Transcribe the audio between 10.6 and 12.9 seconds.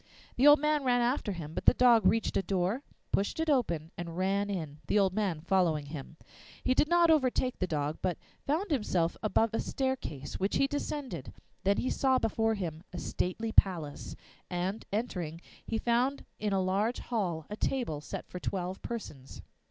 descended. Then he saw before him